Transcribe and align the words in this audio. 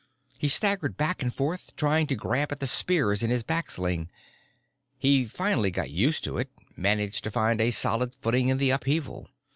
He 0.39 0.47
staggered 0.49 0.97
back 0.97 1.21
and 1.21 1.31
forth, 1.31 1.75
trying 1.75 2.07
to 2.07 2.15
grab 2.15 2.51
at 2.51 2.59
the 2.59 2.65
spears 2.65 3.21
in 3.21 3.29
his 3.29 3.43
back 3.43 3.69
sling. 3.69 4.09
He 4.97 5.27
finally 5.27 5.69
got 5.69 5.91
used 5.91 6.23
to 6.23 6.39
it, 6.39 6.49
managed 6.75 7.23
to 7.25 7.29
find 7.29 7.61
a 7.61 7.69
solid 7.69 8.15
footing 8.19 8.47
in 8.49 8.57
the 8.57 8.71
upheaval. 8.71 9.29